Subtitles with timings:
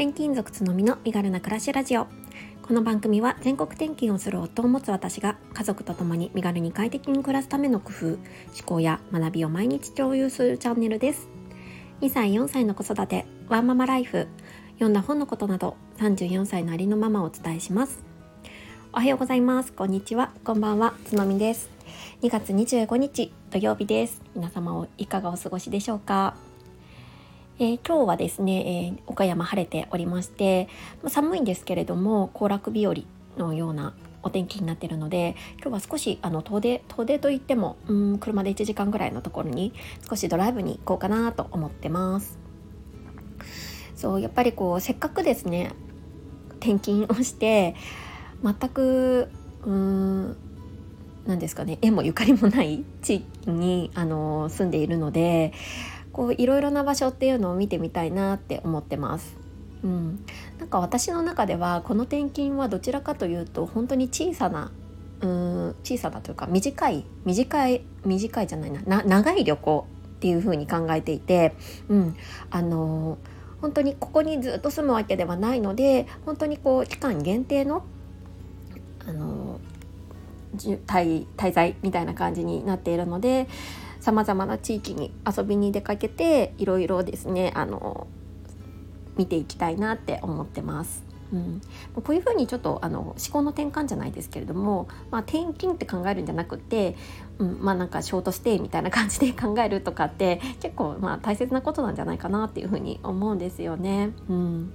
[0.00, 2.06] 転勤族つのみの身軽な暮らしラジオ。
[2.62, 8.18] この番組は全国転勤をする夫を持つ私が家族と共に身軽に快適に暮らすための工夫思
[8.64, 11.28] 考や学びを毎日共有するチャンネルです。
[12.00, 14.26] 2歳4歳の子育てワンママライフ
[14.76, 18.02] 読んだ本のことなど34歳のありのままをお伝えします。
[18.94, 19.74] おはようございます。
[19.74, 20.32] こんにちは。
[20.44, 20.94] こんばんは。
[21.04, 21.68] つのみです。
[22.22, 24.22] 2月25日土曜日です。
[24.34, 26.36] 皆様をいかがお過ごしでしょうか？
[27.62, 30.66] えー、今日はですね、えー、岡山晴れておりまして
[31.06, 32.94] 寒いんですけれども行楽日和
[33.36, 33.92] のような
[34.22, 39.74] お天気になっているので今日は少しあの遠出遠出といってもうん車で1時間ぐらいのところに
[40.08, 42.38] 少しドライブに行こうかなと思ってます。
[43.94, 45.72] そうやっぱりこうせっかくですね
[46.60, 47.74] 転勤をして
[48.42, 49.28] 全く
[49.66, 50.36] うん
[51.26, 55.52] 何ですかね縁もゆかりもない地域にあの住んでいるので
[56.12, 59.36] こういろいろな場所っていうのを見てみたいなって思ってます。
[59.82, 60.24] うん、
[60.58, 64.70] なんか私の中ではこの転勤はどちらかというと本当に小さな
[65.22, 69.02] うん小さなというか短い短い短いじゃないな。
[69.02, 69.86] 長い旅行
[70.16, 71.54] っていう風に考えていて、
[71.88, 72.16] うん、
[72.50, 73.16] あの
[73.60, 77.84] 本当にここにずっと住むわけではないので本当にこう期間限定の
[79.06, 79.60] あの
[80.56, 83.48] 滞在みたいな感じになっているので
[84.00, 88.06] さまざまな地域に遊びに出かけていろいろですねあの
[89.16, 91.10] 見ていきたいなって思ってます。
[91.32, 91.60] うん、
[91.94, 96.96] こういうふうにちょっとあの思考の転換じゃないですけれども、まあ、転勤って考えるんじゃなくて、
[97.38, 104.10] うん、まあなんかショートステイみたいな感じで考えるとかって結構まあ大切なことなんじゃないかなっていうふうに思うんですよね。
[104.28, 104.72] うん、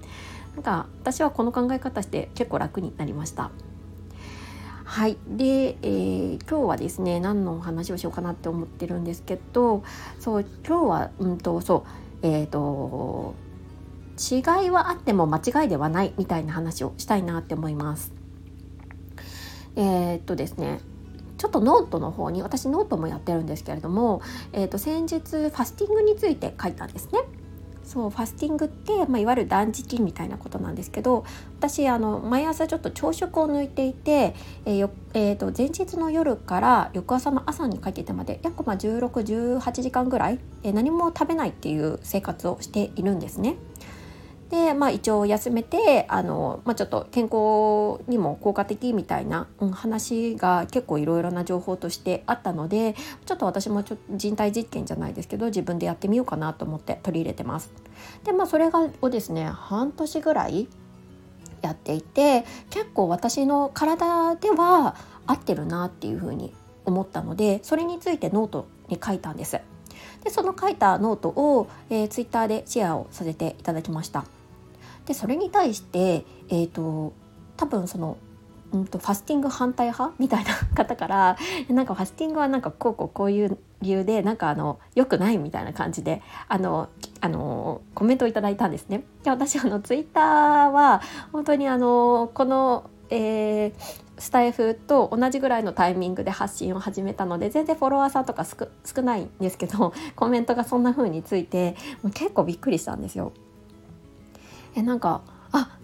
[0.56, 3.52] なんか私はこの考え方して結構楽になりました。
[4.86, 9.84] はいで、えー、今日はですね何のお話をしようかなって思ってるんですけど
[10.20, 11.86] そう今日はうんとそ
[12.24, 13.36] うえっ、ー、と
[14.18, 18.14] 違いはあっても間違いではないみたいな話をしたいなって思います。
[19.76, 20.80] えー、っとですね
[21.38, 24.22] ちょっとノートの方に私ノートもやってるんですけれども、
[24.54, 27.20] えー、と先日ファスティングについて書いたんですね。
[27.86, 31.24] そうファスティングって、まあ、いわゆる断食みたいなことなんですけど
[31.60, 34.36] 私あの毎朝ちょっと朝食を抜いていて、
[34.66, 43.56] えーえー、と前日の夜から翌朝の朝にかけてまで約1618時間ぐらい、えー、何も食べないっていう生活をしているんですね。
[44.50, 52.96] で、まあ、一応休めてあの、まあ、ちょっと健康にも効果的みたいな、うん、話が結構いろいろな情報としてあったので
[53.26, 57.72] ちょっと私もちょ人体実験じゃないですけど自分でやってみようかなと思って取り入れてます。
[58.24, 60.68] でまあそれがをですね半年ぐらい
[61.62, 64.96] やっていて結構私の体では
[65.26, 66.54] 合ってるなっていうふうに
[66.86, 69.60] 思ったのでそれについてノートに書いたんです。
[70.24, 74.26] でその書いたノートを、えー、ツイッターでシェアをさせていただきました。
[75.06, 77.14] でそれに対して、えーと、
[77.58, 78.18] 多分その
[78.74, 81.38] うんとファスティング反対派みたいな方から
[81.70, 86.90] なんかファスティングはなんかこうこうこういう理由でなんかあの良くないみたいな感じであの
[87.22, 89.04] あのコメントをいただいたんですね。
[89.24, 91.02] で私あのツイッターは
[91.32, 93.74] 本当にあのこの、えー、
[94.18, 103.32] スタイフと同じぐらいのタイミングで発信を始めたので全然フォロワーさんとか少ないんですけどコメントがそんな風についてもう結構びっくりしたんですよ。
[104.76, 105.22] えなんか
[105.52, 105.78] あ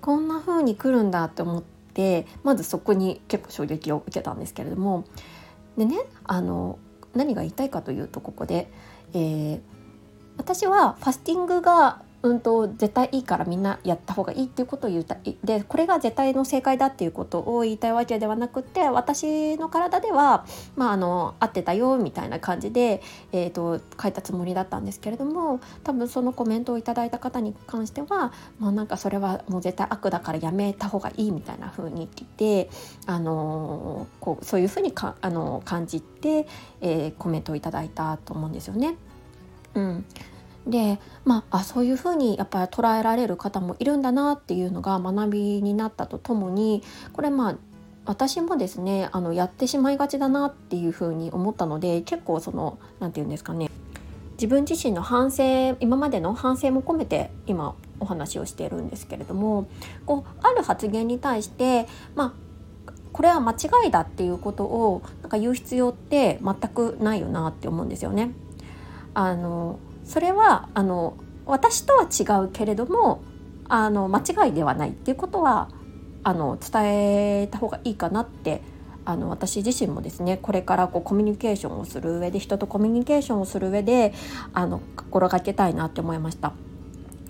[0.00, 5.04] こんな風に来るんだって思ってまずそこに結構衝撃を受けたんですけれども
[5.76, 6.78] でねあの
[7.14, 8.70] 何が言いたいかというとここで、
[9.14, 9.60] えー、
[10.36, 20.44] 私はファスティングがうんと絶対いいからみんなやった方がいいっていうことを言ったでこれが絶対の正解だっていうことを言いたいわけではなくて私の体では、
[20.74, 23.00] まあ、あの合ってたよみたいな感じで、
[23.30, 32.70] えーと、書いたつもりだったんですけれども多分そのコメントをいただいた方に関してはもうなんかそれはもう絶対悪だからやめた方がいいみたいな風に言って
[33.06, 36.48] あのこうそういう風にかあの感じて、
[36.80, 38.96] えー、コメントをいただいたと思うんですよね。
[39.74, 40.04] うん、
[40.66, 46.82] でまあそういうふうにやっぱり捉えられる方もいるんだなっていうのが学びになったとともに
[47.12, 47.56] これまあ
[48.04, 53.70] 私もですねあのやってしまいがちだなっていうふうに思ったので結構その何て言うんですかね
[54.32, 59.68] 自分自身の反省今までの反省も込めて今お話をしているんですけれども
[60.04, 62.32] こうある発言に対してまあ
[63.12, 68.32] これは間違いだっていうことをなんか言う必要って全くないよなって思うんですよね。
[69.14, 73.22] あのそれはあの私とは違うけれども
[73.68, 75.68] あの間違いではないっていうことは
[76.22, 78.62] あの伝えた方がいいかなって
[79.04, 84.12] あの私自身もですねこれからこうコミュニケーションをする上で人とコミュニケーションをする上で
[84.52, 86.52] あの心がけたいなって思いました。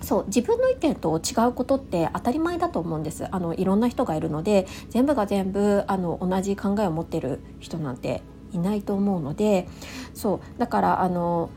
[0.03, 8.23] そう自分の意見と違うことって当たり前だと思うんですあのいろんな人がいるので全部が全部あの同じ考えを持ってる人なんて
[8.53, 9.67] いないと思うので
[10.15, 11.51] そうだからあの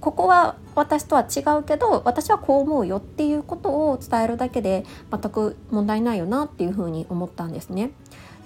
[0.00, 7.90] ここは私とは違うけど私はこう思うよっていうことを伝えるだけで全く問題ないよなっていうふうに思ったんですね。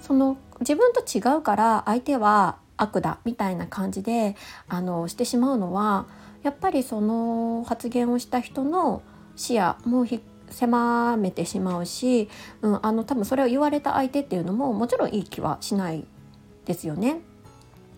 [0.01, 4.35] その自分と違うから相手は悪だみたいな感じで
[4.67, 6.05] あのしてしまうのは
[6.43, 9.03] やっぱりその発言をした人の
[9.35, 10.05] 視野も
[10.49, 12.29] 狭めてしまうし、
[12.61, 16.05] うん、あの多分それを言われた相手っていうのももちろんいい気はしない
[16.65, 17.21] ですよね。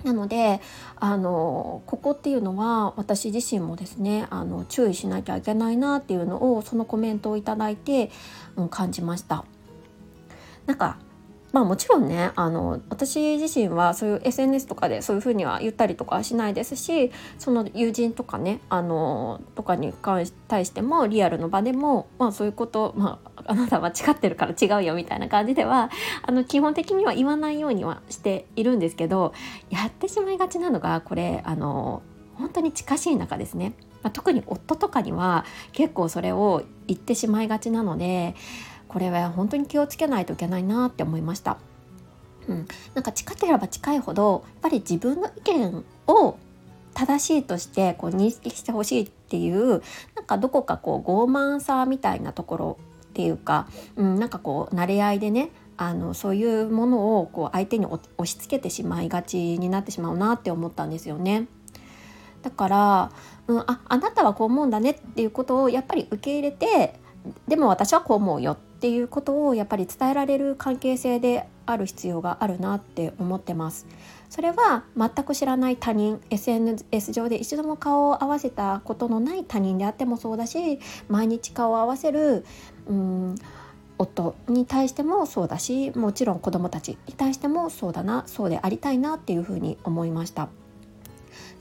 [0.04, 0.60] なので
[0.98, 8.12] あのここっていうのは私自身もですねあの注意しなきゃいけないなっていうのをそのコメントを頂いて、
[8.56, 9.46] うん、感じました。
[10.66, 10.98] なんか
[11.54, 25.92] まあもちろんねあの私自身はそういう SNS とかでそういうふうには言ったりとかはしないですしその友人とかねあのとかに関し対してもリアルの場でも、まあ、そういうこと、まあ、あなたは間違ってるから違うよみたいな感じでは
[26.24, 29.34] あの基本的には言わないようにはしているんですけど
[29.70, 32.02] やってしまいがちなのがこれあの
[32.36, 33.74] 本当に近しい中ですね。
[34.02, 38.36] まあ、特に夫とかには結構それを言ってしまいがちなので
[38.94, 41.57] これは本当に気をつけないといけないなって思いました。
[42.48, 46.38] うん、なんか近ければ近いほどやっぱり自分の意見を
[46.94, 49.81] 正しいとしてこう認識してほしいっていう
[50.16, 61.48] なんかどこかこう傲慢さみたいなところっていうか、うん、なんかこう慣れ合いでねあのそういうものをこう相手に押し付けてしまいがちになってしまうなって思ったんですよね。
[62.44, 63.12] だから、
[63.48, 67.00] うん、ああなたはこう思うんだねっていうことをやっぱり受け入れて
[67.48, 73.88] でも私はこう思うよっていうことをやっぱり伝えられる関係性である必要があるなって思ってます。
[74.30, 82.44] それは全く知らない他人 SNS 上で一度も顔を合わせたことのない他人であってもそうだし毎日顔を合わせる
[82.88, 83.35] うん
[83.97, 90.50] 夫に対してもそうだしもちろん子供たちに対してもそうだなそうでありたいなっていうふうに思いました。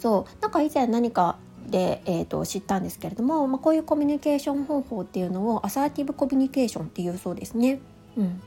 [0.01, 1.39] そうなんか以前何か
[1.69, 7.81] で、えーと、知ったんですけれども、まあ、こういうコミュニケーション方法っていうのをアサーティブコミュニケーションっていうそうですね。
[8.17, 8.41] うん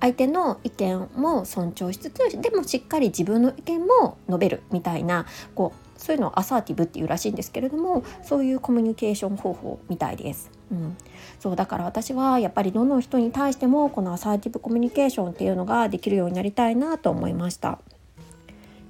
[0.00, 5.24] 相手の意見も尊重しつつでもしっかり自分の意見も述べるみたいな
[5.54, 10.50] こうそういうのをアサーティブっていうらしいんですけれどもそういうコミュニケーション方法みたいです。
[10.70, 10.96] うん、
[11.40, 17.78] そうだから私はやっぱりどの人に対してもこのアサーティブコミュニケーションっていうのができるようになりたいなと思いました。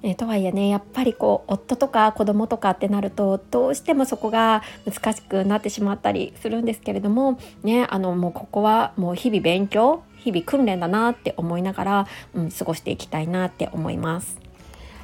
[0.07, 14.39] え、とはいえねやっぱりこう夫とか子供とかってなるとどうしてもそこが難しくなってしまったりするんですけれどもねあのもうここはもう日々勉強日々訓練だなって思いながら、うん、過ごしていきたいなって思います。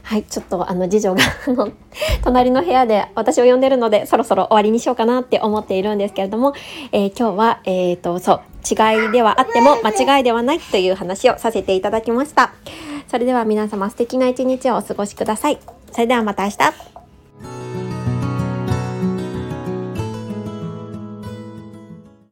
[0.02, 1.20] はい、ちょっとあの次女が
[2.24, 6.54] 隣の部屋で私を呼んでるのでそろそろ終わりにしようかなって思っているんですけれども、
[6.92, 12.52] えー、今日は、えーと、そう違いではあっても間違いではないという話をさせていただきました。
[13.10, 15.58] それでは皆様素敵な一日をお過ごしください。
[15.90, 16.89] それではまた明日。